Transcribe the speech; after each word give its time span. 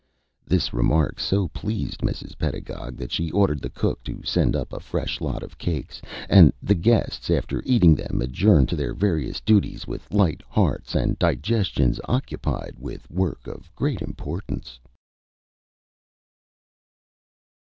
This 0.47 0.73
remark 0.73 1.19
so 1.19 1.47
pleased 1.49 1.99
Mrs. 2.01 2.35
Pedagog 2.35 2.97
that 2.97 3.11
she 3.11 3.29
ordered 3.29 3.61
the 3.61 3.69
cook 3.69 4.03
to 4.05 4.23
send 4.23 4.55
up 4.55 4.73
a 4.73 4.79
fresh 4.79 5.21
lot 5.21 5.43
of 5.43 5.59
cakes; 5.59 6.01
and 6.27 6.51
the 6.59 6.73
guests, 6.73 7.29
after 7.29 7.61
eating 7.67 7.93
them, 7.93 8.19
adjourned 8.19 8.67
to 8.69 8.75
their 8.75 8.95
various 8.95 9.39
duties 9.41 9.85
with 9.85 10.11
light 10.11 10.41
hearts, 10.49 10.95
and 10.95 11.19
digestions 11.19 11.99
occupied 12.05 12.73
with 12.79 13.11
work 13.11 13.45
of 13.45 13.69
great 13.75 14.01
importance. 14.01 14.79